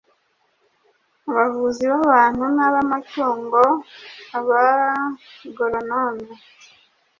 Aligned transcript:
abavuzi 1.29 1.83
b'abantu 1.91 2.43
n'ab'amatungo, 2.55 3.61
abagoronome 4.37 6.31